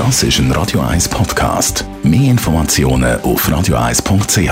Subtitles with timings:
[0.00, 1.84] Das ist ein Radio 1 Podcast.
[2.02, 4.48] Mehr Informationen auf radio1.ch.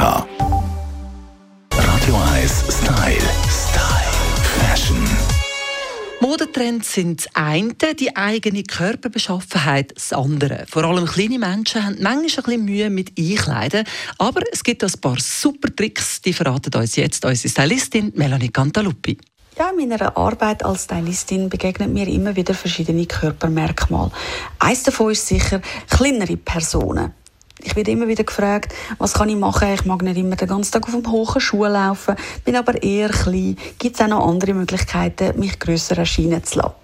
[1.73, 3.17] Radio 1 Style.
[3.49, 4.13] Style.
[4.61, 5.03] Fashion.
[6.21, 10.67] Modetrends sind das eine, die eigene Körperbeschaffenheit das andere.
[10.69, 13.87] Vor allem kleine Menschen haben manchmal ein bisschen Mühe mit Einkleiden,
[14.19, 19.17] aber es gibt ein paar super Tricks, die verraten uns jetzt unsere Stylistin Melanie Cantaluppi.
[19.59, 24.13] Ja, in meiner Arbeit als Stylistin begegnen mir immer wieder verschiedene Körpermerkmale.
[24.61, 25.61] Eines davon ist sicher
[25.91, 27.13] kleinere Personen.
[27.65, 29.75] Ich werde immer wieder gefragt, was kann ich machen?
[29.75, 33.09] Ich mag nicht immer den ganzen Tag auf dem hohen Schuh laufen, bin aber eher
[33.09, 33.57] klein.
[33.81, 36.75] Gibt es auch noch andere Möglichkeiten, mich grösser erscheinen zu lassen?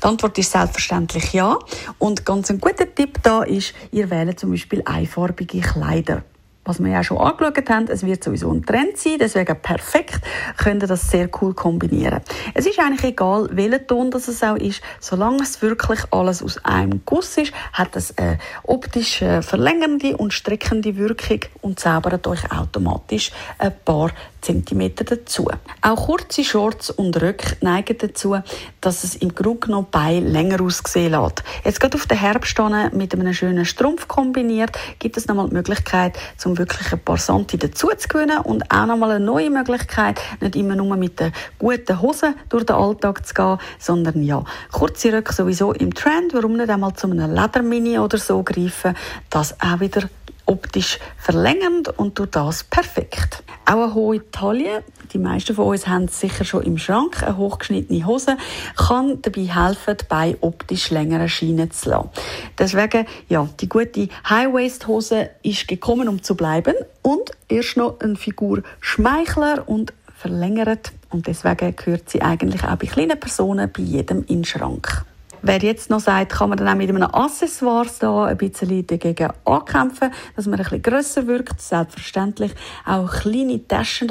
[0.00, 1.58] Die Antwort ist selbstverständlich ja.
[1.98, 6.22] Und ganz ein guter Tipp da ist, ihr wählt zum Beispiel einfarbige Kleider
[6.64, 10.20] was wir ja schon angeschaut haben, es wird sowieso ein Trend sein, deswegen perfekt,
[10.56, 12.20] könnt ihr das sehr cool kombinieren.
[12.54, 16.64] Es ist eigentlich egal, welcher Ton das es auch ist, solange es wirklich alles aus
[16.64, 22.50] einem Guss ist, hat es eine optisch äh, verlängernde und streckende Wirkung und zaubert euch
[22.50, 24.10] automatisch ein paar
[24.44, 25.48] Zentimeter dazu.
[25.80, 28.36] Auch kurze Shorts und Röcke neigen dazu,
[28.80, 31.42] dass es im Grunde genommen bei länger aussehen lässt.
[31.64, 32.58] Jetzt gerade auf den Herbst
[32.92, 37.56] mit einem schönen Strumpf kombiniert, gibt es nochmal die Möglichkeit, zum wirklich ein paar Santi
[37.56, 42.02] dazu zu gewinnen und auch nochmal eine neue Möglichkeit, nicht immer nur mit den guten
[42.02, 46.68] Hosen durch den Alltag zu gehen, sondern ja, kurze Röcke sowieso im Trend, warum nicht
[46.68, 48.94] einmal zu einem Ledermini oder so greifen,
[49.30, 50.08] das auch wieder
[50.46, 53.42] optisch verlängernd und durch das perfekt.
[53.66, 57.38] Auch eine hohe Taille, die meisten von uns haben es sicher schon im Schrank, eine
[57.38, 58.36] hochgeschnittene Hose,
[58.76, 62.10] kann dabei helfen, die Beine optisch länger erscheinen zu lassen.
[62.58, 68.62] Deswegen, ja, die gute High-Waist-Hose ist gekommen, um zu bleiben und erst noch eine Figur
[68.80, 74.38] Schmeichler und verlängert und deswegen gehört sie eigentlich auch bei kleinen Personen bei jedem in
[74.38, 75.04] den Schrank.
[75.46, 79.28] Wer jetzt noch sagt, kann man dann auch mit einem Accessoire da ein bisschen dagegen
[79.44, 81.60] ankämpfen, dass man ein bisschen grösser wirkt.
[81.60, 82.52] Selbstverständlich
[82.86, 84.10] auch kleine Taschen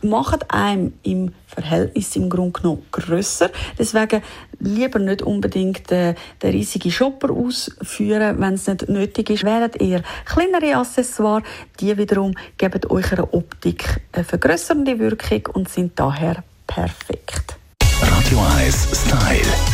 [0.00, 3.50] machen einem im Verhältnis im Grunde genommen grösser.
[3.78, 4.22] Deswegen
[4.58, 9.44] lieber nicht unbedingt äh, den riesigen Shopper ausführen, wenn es nicht nötig ist.
[9.44, 11.44] Wären eher kleinere Accessoires,
[11.78, 17.58] die wiederum geben eurer Optik eine vergrößernde Wirkung und sind daher perfekt.
[18.00, 19.44] Radio 1 Style.
[19.44, 19.73] Style.